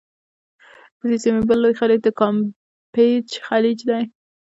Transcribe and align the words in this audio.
د 0.97 1.01
دې 1.09 1.17
سیمي 1.23 1.41
بل 1.49 1.57
لوی 1.63 1.75
خلیج 1.79 1.99
د 2.03 2.09
کامپېچ 2.19 3.29
خلیج 3.47 3.79
دی. 3.89 4.03